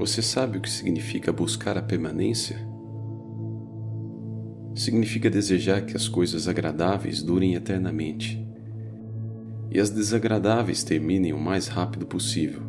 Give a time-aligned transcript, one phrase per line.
[0.00, 2.56] Você sabe o que significa buscar a permanência?
[4.74, 8.42] Significa desejar que as coisas agradáveis durem eternamente
[9.70, 12.62] e as desagradáveis terminem o mais rápido possível.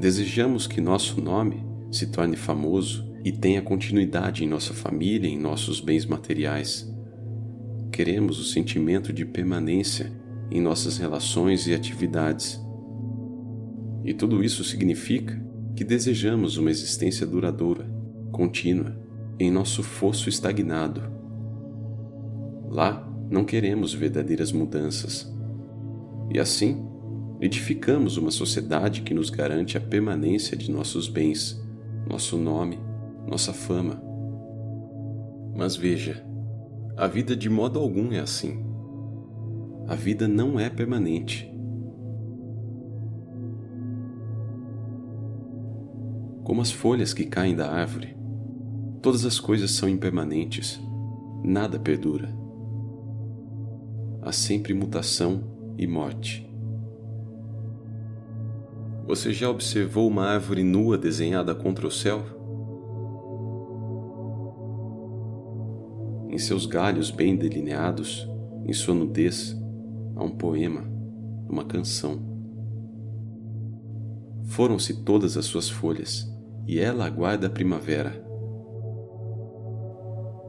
[0.00, 5.38] Desejamos que nosso nome se torne famoso e tenha continuidade em nossa família e em
[5.38, 6.92] nossos bens materiais.
[7.92, 10.10] Queremos o sentimento de permanência
[10.50, 12.60] em nossas relações e atividades.
[14.04, 15.40] E tudo isso significa
[15.76, 17.88] que desejamos uma existência duradoura,
[18.30, 18.96] contínua,
[19.38, 21.02] em nosso fosso estagnado.
[22.68, 25.32] Lá não queremos verdadeiras mudanças.
[26.32, 26.86] E assim,
[27.40, 31.60] edificamos uma sociedade que nos garante a permanência de nossos bens,
[32.08, 32.78] nosso nome,
[33.26, 34.02] nossa fama.
[35.56, 36.24] Mas veja,
[36.96, 38.64] a vida de modo algum é assim.
[39.86, 41.51] A vida não é permanente.
[46.44, 48.16] Como as folhas que caem da árvore,
[49.00, 50.80] todas as coisas são impermanentes,
[51.44, 52.34] nada perdura.
[54.20, 55.44] Há sempre mutação
[55.78, 56.48] e morte.
[59.06, 62.22] Você já observou uma árvore nua desenhada contra o céu?
[66.28, 68.26] Em seus galhos bem delineados,
[68.64, 69.56] em sua nudez,
[70.16, 70.82] há um poema,
[71.48, 72.20] uma canção.
[74.44, 76.31] Foram-se todas as suas folhas,
[76.66, 78.22] e ela aguarda a primavera.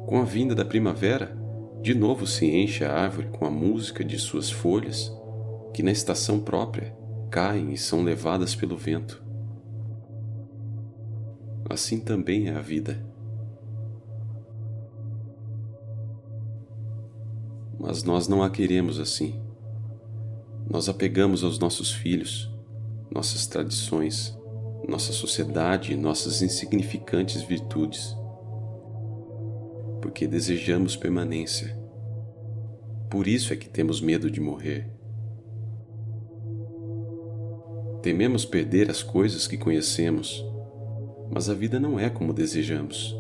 [0.06, 1.38] Com a vinda da primavera,
[1.82, 5.12] de novo se enche a árvore com a música de suas folhas,
[5.74, 6.96] que na estação própria
[7.32, 9.24] caem e são levadas pelo vento.
[11.70, 13.04] Assim também é a vida.
[17.80, 19.42] Mas nós não a queremos assim.
[20.70, 22.50] Nós apegamos aos nossos filhos,
[23.12, 24.38] nossas tradições,
[24.88, 28.16] nossa sociedade e nossas insignificantes virtudes,
[30.02, 31.78] porque desejamos permanência.
[33.10, 34.90] Por isso é que temos medo de morrer.
[38.02, 40.44] Tememos perder as coisas que conhecemos,
[41.32, 43.16] mas a vida não é como desejamos.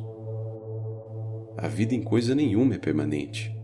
[1.57, 3.56] A vida em coisa nenhuma é permanente.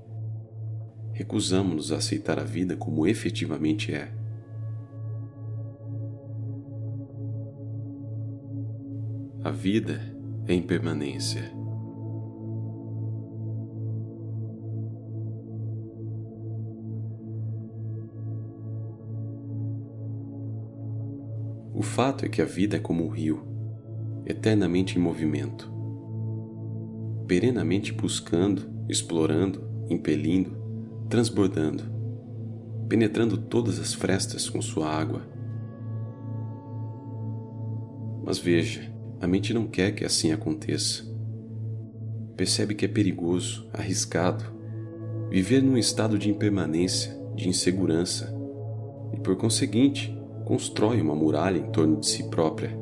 [1.11, 4.19] Recusamos-nos a aceitar a vida como efetivamente é.
[9.41, 10.01] A vida
[10.47, 11.50] é impermanência.
[21.73, 23.41] O fato é que a vida é como um rio,
[24.25, 25.72] eternamente em movimento,
[27.25, 30.51] perenamente buscando, explorando, impelindo,
[31.07, 31.85] transbordando,
[32.89, 35.22] penetrando todas as frestas com sua água.
[38.25, 41.03] Mas veja, a mente não quer que assim aconteça.
[42.38, 44.46] Percebe que é perigoso, arriscado,
[45.30, 48.34] viver num estado de impermanência, de insegurança,
[49.13, 52.78] e por conseguinte, constrói uma muralha em torno de si própria,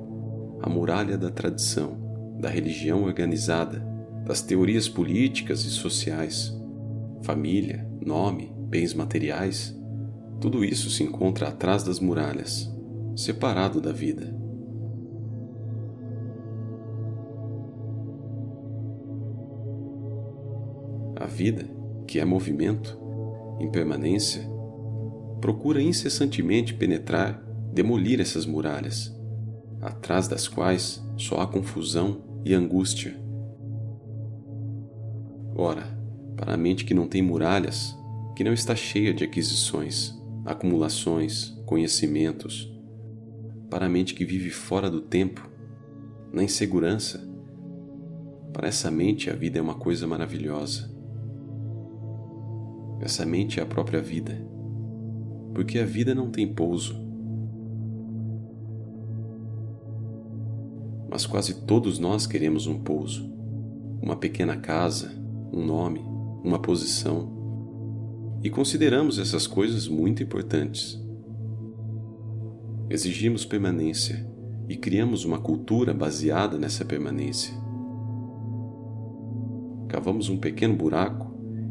[0.62, 1.98] a muralha da tradição,
[2.40, 3.86] da religião organizada,
[4.26, 6.54] das teorias políticas e sociais,
[7.24, 9.76] família, nome, bens materiais,
[10.40, 12.72] tudo isso se encontra atrás das muralhas,
[13.16, 14.36] separado da vida.
[21.38, 21.70] Vida,
[22.08, 22.98] que é movimento,
[23.60, 24.42] impermanência,
[25.40, 29.16] procura incessantemente penetrar demolir essas muralhas,
[29.80, 33.16] atrás das quais só há confusão e angústia.
[35.56, 35.86] Ora,
[36.36, 37.96] para a mente que não tem muralhas,
[38.36, 42.74] que não está cheia de aquisições, acumulações, conhecimentos,
[43.70, 45.48] para a mente que vive fora do tempo,
[46.34, 47.30] na insegurança,
[48.52, 50.97] para essa mente a vida é uma coisa maravilhosa.
[53.08, 54.38] Essa mente é a própria vida,
[55.56, 56.94] porque a vida não tem pouso,
[61.10, 63.34] mas quase todos nós queremos um pouso,
[64.02, 65.10] uma pequena casa,
[65.54, 66.02] um nome,
[66.44, 67.32] uma posição.
[68.44, 71.02] E consideramos essas coisas muito importantes.
[72.90, 74.30] Exigimos permanência
[74.68, 77.54] e criamos uma cultura baseada nessa permanência.
[79.88, 81.27] Cavamos um pequeno buraco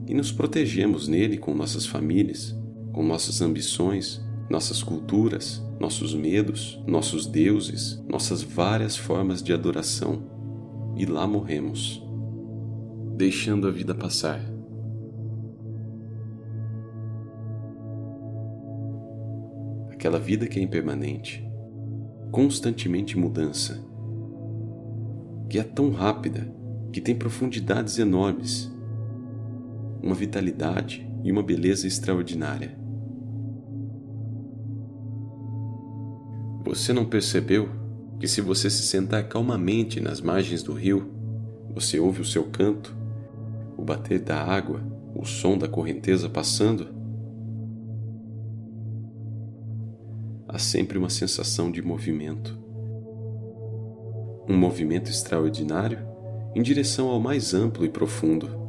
[0.06, 2.56] e nos protegemos nele com nossas famílias,
[2.92, 10.22] com nossas ambições, nossas culturas, nossos medos, nossos deuses, nossas várias formas de adoração,
[10.96, 12.02] e lá morremos,
[13.16, 14.40] deixando a vida passar.
[19.90, 21.46] Aquela vida que é impermanente,
[22.30, 23.84] constantemente em mudança,
[25.48, 26.50] que é tão rápida
[26.92, 28.72] que tem profundidades enormes,
[30.06, 32.78] uma vitalidade e uma beleza extraordinária.
[36.64, 37.68] Você não percebeu
[38.20, 41.10] que, se você se sentar calmamente nas margens do rio,
[41.74, 42.96] você ouve o seu canto,
[43.76, 44.80] o bater da água,
[45.14, 46.88] o som da correnteza passando?
[50.48, 52.56] Há sempre uma sensação de movimento.
[54.48, 55.98] Um movimento extraordinário
[56.54, 58.65] em direção ao mais amplo e profundo.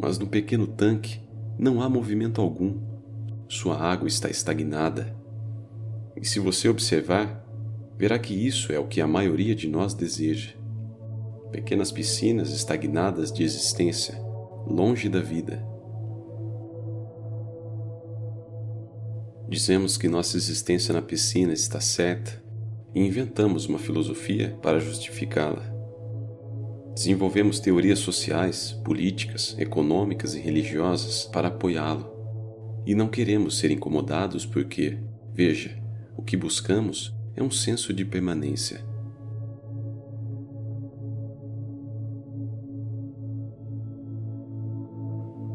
[0.00, 1.20] Mas no pequeno tanque
[1.58, 2.90] não há movimento algum
[3.50, 5.12] sua água está estagnada.
[6.16, 7.44] E se você observar,
[7.98, 10.54] verá que isso é o que a maioria de nós deseja.
[11.50, 14.14] Pequenas piscinas estagnadas de existência,
[14.64, 15.66] longe da vida.
[19.48, 22.40] Dizemos que nossa existência na piscina está certa
[22.94, 25.79] e inventamos uma filosofia para justificá-la.
[26.94, 32.10] Desenvolvemos teorias sociais, políticas, econômicas e religiosas para apoiá-lo
[32.84, 34.98] e não queremos ser incomodados porque,
[35.32, 35.78] veja,
[36.16, 38.84] o que buscamos é um senso de permanência.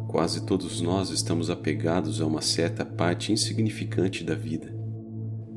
[0.07, 4.73] Quase todos nós estamos apegados a uma certa parte insignificante da vida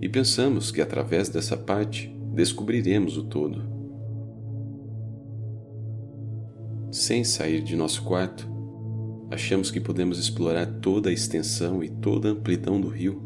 [0.02, 3.77] e pensamos que através dessa parte descobriremos o todo.
[7.08, 8.46] Sem sair de nosso quarto,
[9.30, 13.22] achamos que podemos explorar toda a extensão e toda a amplidão do rio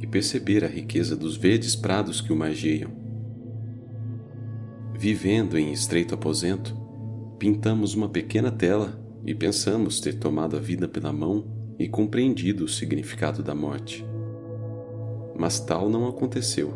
[0.00, 2.90] e perceber a riqueza dos verdes prados que o margeiam.
[4.98, 6.74] Vivendo em estreito aposento,
[7.38, 11.44] pintamos uma pequena tela e pensamos ter tomado a vida pela mão
[11.78, 14.02] e compreendido o significado da morte.
[15.38, 16.72] Mas tal não aconteceu.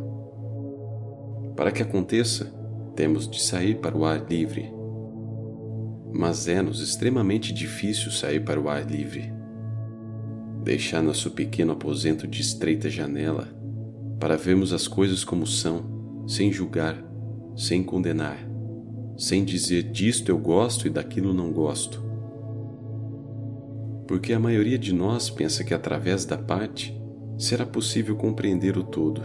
[1.56, 2.54] Para que aconteça,
[2.94, 4.78] temos de sair para o ar livre
[6.12, 9.32] mas é-nos extremamente difícil sair para o ar livre.
[10.62, 13.48] Deixar nosso pequeno aposento de estreita janela
[14.18, 17.02] para vermos as coisas como são, sem julgar,
[17.56, 18.38] sem condenar,
[19.16, 22.04] sem dizer disto eu gosto e daquilo não gosto.
[24.06, 26.94] Porque a maioria de nós pensa que através da parte
[27.38, 29.22] será possível compreender o todo.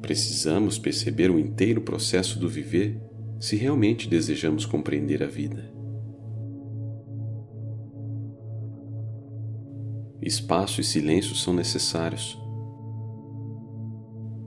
[0.00, 3.00] Precisamos perceber o inteiro processo do viver
[3.42, 5.68] se realmente desejamos compreender a vida.
[10.22, 12.40] Espaço e silêncio são necessários.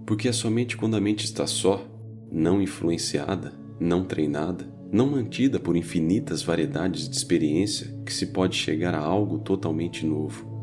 [0.06, 1.86] Porque é somente quando a mente está só,
[2.32, 3.52] não influenciada,
[3.82, 9.40] não treinada, não mantida por infinitas variedades de experiência, que se pode chegar a algo
[9.40, 10.55] totalmente novo.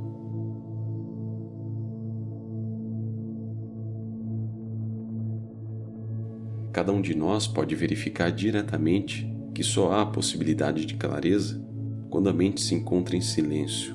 [6.73, 11.63] Cada um de nós pode verificar diretamente que só há possibilidade de clareza
[12.09, 13.95] quando a mente se encontra em silêncio.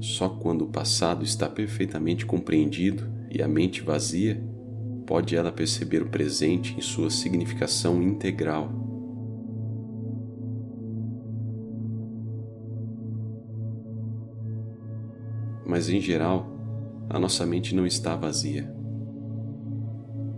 [0.00, 4.42] Só quando o passado está perfeitamente compreendido e a mente vazia,
[5.06, 8.70] pode ela perceber o presente em sua significação integral.
[15.66, 16.48] Mas em geral,
[17.08, 18.79] a nossa mente não está vazia.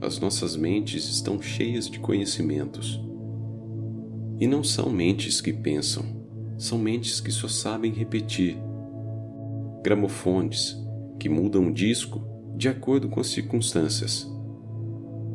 [0.03, 3.01] As nossas mentes estão cheias de conhecimentos.
[4.41, 6.05] E não são mentes que pensam,
[6.59, 8.57] são mentes que só sabem repetir.
[9.85, 10.77] Gramofones
[11.21, 12.21] que mudam o disco
[12.57, 14.29] de acordo com as circunstâncias.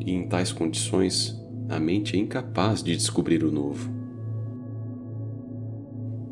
[0.06, 3.90] E em tais condições, a mente é incapaz de descobrir o novo.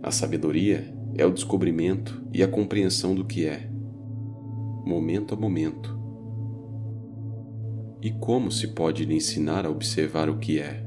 [0.03, 3.69] A sabedoria é o descobrimento e a compreensão do que é,
[4.85, 6.04] momento a momento
[8.05, 10.85] e como se pode lhe ensinar a observar o que é?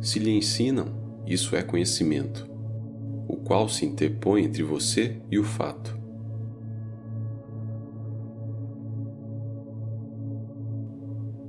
[0.00, 0.94] Se lhe ensinam,
[1.26, 2.48] isso é conhecimento,
[3.26, 5.98] o qual se interpõe entre você e o fato.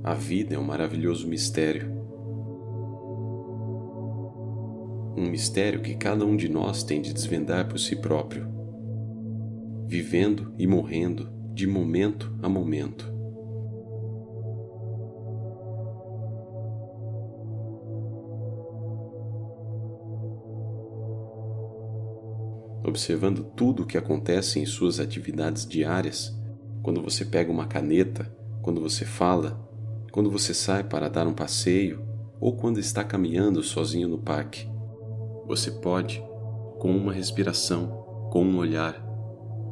[0.02, 1.88] A vida é um maravilhoso mistério.
[5.16, 8.48] Um mistério que cada um de nós tem de desvendar por si próprio,
[9.86, 13.09] vivendo e morrendo de momento a momento.
[22.90, 26.36] Observando tudo o que acontece em suas atividades diárias,
[26.82, 28.30] quando você pega uma caneta,
[28.60, 29.58] quando você fala,
[30.12, 32.04] quando você sai para dar um passeio
[32.40, 34.68] ou quando está caminhando sozinho no parque.
[35.46, 36.22] Você pode,
[36.78, 38.94] com uma respiração, com um olhar,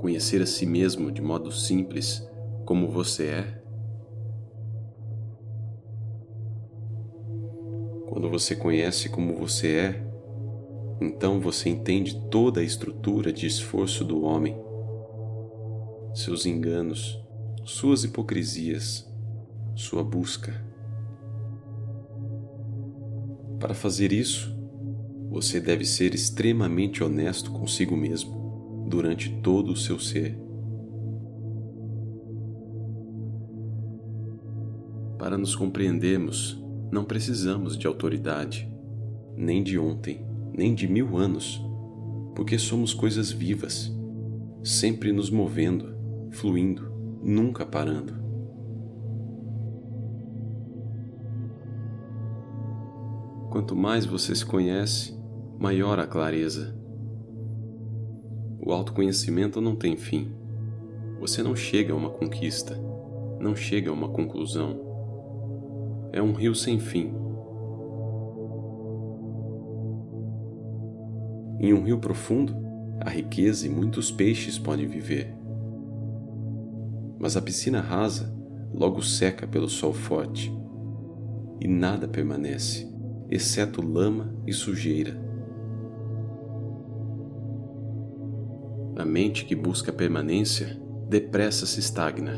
[0.00, 2.26] conhecer a si mesmo de modo simples,
[2.64, 3.62] como você é?
[8.08, 10.07] Quando você conhece como você é,
[11.00, 14.57] então você entende toda a estrutura de esforço do homem,
[16.12, 17.21] seus enganos,
[17.64, 19.09] suas hipocrisias,
[19.76, 20.52] sua busca.
[23.61, 24.57] Para fazer isso,
[25.31, 30.37] você deve ser extremamente honesto consigo mesmo durante todo o seu ser.
[35.19, 38.73] Para nos compreendermos, não precisamos de autoridade,
[39.37, 41.62] nem de ontem, nem de mil anos,
[42.35, 43.93] porque somos coisas vivas,
[44.62, 45.97] sempre nos movendo,
[46.31, 48.14] fluindo, nunca parando.
[53.50, 55.19] Quanto mais você se conhece,
[55.59, 56.78] maior a clareza.
[58.61, 60.31] O autoconhecimento não tem fim.
[61.19, 62.78] Você não chega a uma conquista,
[63.40, 64.78] não chega a uma conclusão.
[66.12, 67.12] É um rio sem fim.
[71.60, 72.54] Em um rio profundo,
[73.00, 75.34] a riqueza e muitos peixes podem viver.
[77.18, 78.32] Mas a piscina rasa
[78.72, 80.52] logo seca pelo sol forte
[81.60, 82.88] e nada permanece,
[83.28, 85.20] exceto lama e sujeira.
[88.96, 92.34] A mente que busca permanência depressa se estagna.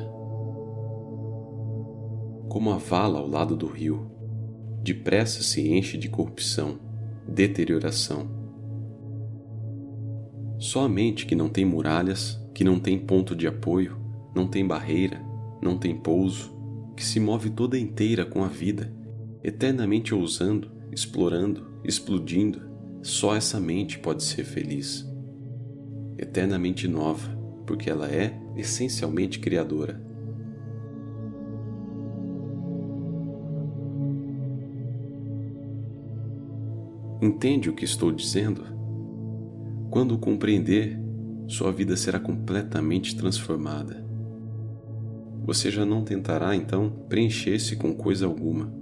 [2.48, 4.10] Como a vala ao lado do rio,
[4.82, 6.78] depressa se enche de corrupção,
[7.26, 8.39] deterioração.
[10.60, 13.96] Só a mente que não tem muralhas, que não tem ponto de apoio,
[14.32, 15.20] não tem barreira,
[15.60, 16.54] não tem pouso,
[16.94, 18.94] que se move toda inteira com a vida,
[19.42, 22.60] eternamente ousando, explorando, explodindo,
[23.02, 25.10] só essa mente pode ser feliz
[26.18, 27.30] eternamente nova,
[27.66, 29.98] porque ela é essencialmente criadora.
[37.22, 38.79] Entende o que estou dizendo?
[39.90, 40.96] Quando o compreender,
[41.48, 44.06] sua vida será completamente transformada.
[45.44, 48.72] Você já não tentará então preencher-se com coisa alguma,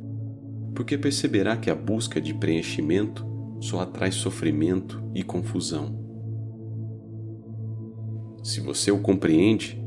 [0.75, 3.27] porque perceberá que a busca de preenchimento
[3.59, 5.99] só atrai sofrimento e confusão.
[8.43, 9.83] Se você o compreende,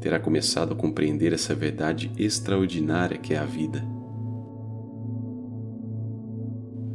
[0.00, 3.84] terá começado a compreender essa verdade extraordinária que é a vida.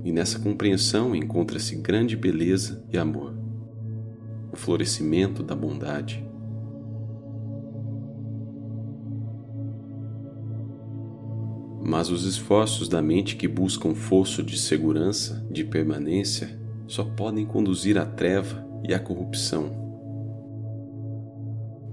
[0.06, 3.37] E nessa compreensão encontra-se grande beleza e amor,
[4.58, 6.26] florescimento da bondade.
[11.82, 17.98] Mas os esforços da mente que buscam fosso de segurança, de permanência, só podem conduzir
[17.98, 19.88] à treva e à corrupção.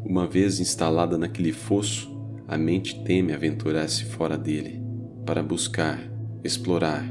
[0.04, 2.12] Uma vez instalada naquele fosso,
[2.46, 4.82] a mente teme aventurar-se fora dele,
[5.24, 6.00] para buscar,
[6.42, 7.04] explorar.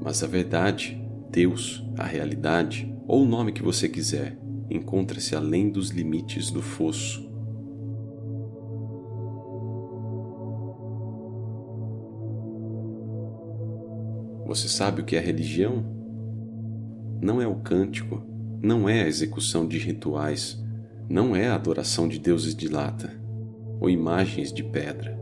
[0.00, 4.38] Mas a verdade, Deus, a realidade, ou o nome que você quiser,
[4.76, 7.30] encontra-se além dos limites do fosso.
[14.46, 15.84] Você sabe o que é religião?
[17.22, 18.22] Não é o cântico,
[18.60, 20.62] não é a execução de rituais,
[21.08, 23.12] não é a adoração de deuses de lata
[23.80, 25.18] ou imagens de pedra.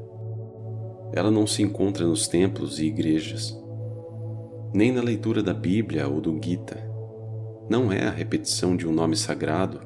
[1.12, 3.56] Ela não se encontra nos templos e igrejas,
[4.74, 6.89] nem na leitura da Bíblia ou do Gita.
[7.70, 9.80] Não é a repetição de um nome sagrado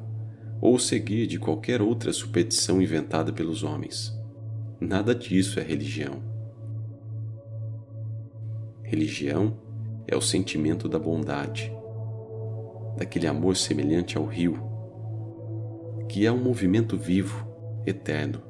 [0.59, 4.13] ou o seguir de qualquer outra superstição inventada pelos homens.
[4.81, 6.21] Nada disso é religião.
[8.83, 9.57] Religião
[10.05, 11.71] é o sentimento da bondade,
[12.97, 14.75] daquele amor semelhante ao rio
[16.07, 17.45] que é um movimento vivo,
[17.85, 18.41] eterno.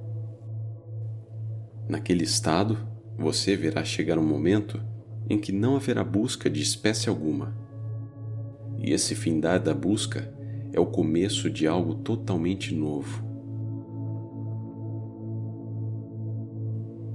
[1.90, 2.78] Naquele estado,
[3.18, 4.82] você verá chegar um momento
[5.30, 7.56] em que não haverá busca de espécie alguma.
[8.86, 10.32] E esse findar da busca
[10.72, 13.26] é o começo de algo totalmente novo.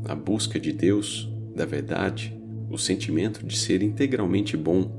[0.05, 2.37] A busca de Deus, da verdade,
[2.69, 4.91] o sentimento de ser integralmente bom,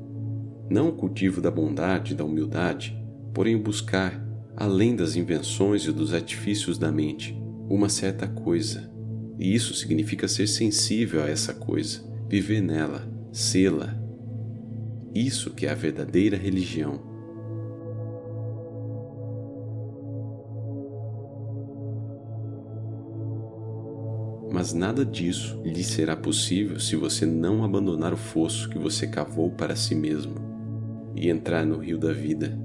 [0.69, 2.97] não o cultivo da bondade e da humildade,
[3.33, 4.25] porém buscar
[4.55, 7.37] além das invenções e dos artifícios da mente,
[7.69, 8.89] uma certa coisa.
[9.37, 14.00] E isso significa ser sensível a essa coisa, viver nela, sê-la.
[15.13, 17.11] Isso que é a verdadeira religião.
[24.51, 29.49] Mas nada disso lhe será possível se você não abandonar o fosso que você cavou
[29.49, 30.35] para si mesmo
[31.15, 32.57] e entrar no rio da vida.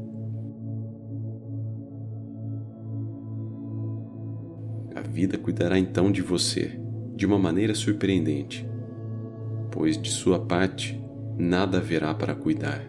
[4.94, 6.78] A vida cuidará então de você
[7.14, 8.68] de uma maneira surpreendente,
[9.70, 11.00] pois de sua parte
[11.36, 12.82] nada haverá para cuidar.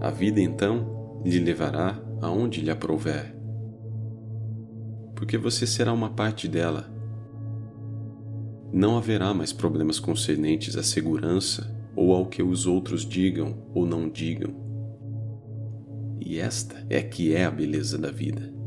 [0.00, 3.36] A vida então lhe levará aonde lhe aprouver,
[5.14, 6.90] porque você será uma parte dela.
[8.72, 14.08] Não haverá mais problemas concernentes à segurança ou ao que os outros digam ou não
[14.08, 14.54] digam.
[16.20, 18.59] E esta é que é a beleza da vida.